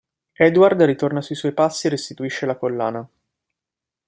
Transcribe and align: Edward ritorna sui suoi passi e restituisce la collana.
Edward 0.39 0.81
ritorna 0.81 1.21
sui 1.21 1.35
suoi 1.35 1.51
passi 1.51 1.85
e 1.85 1.91
restituisce 1.91 2.47
la 2.47 2.57
collana. 2.57 3.07